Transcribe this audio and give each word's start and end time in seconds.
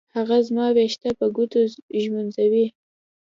هغه 0.15 0.37
زما 0.47 0.65
ويښته 0.75 1.09
په 1.19 1.25
ګوتو 1.35 1.59
ږمنځوي. 2.03 2.65